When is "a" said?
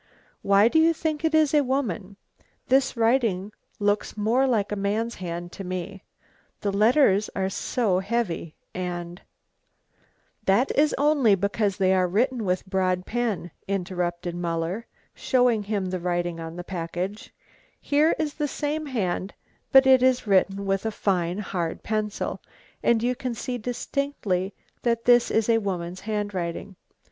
1.53-1.63, 4.71-4.75, 20.83-20.89, 25.47-25.59